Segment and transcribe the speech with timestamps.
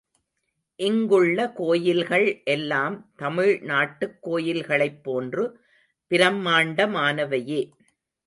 [0.75, 5.59] இங்குள்ள கோயில்கள் எல்லாம், தமிழ்நாட்டுக் கோயில்களைப் போன்று
[6.09, 7.71] பிரம்மாண்டமானவையே.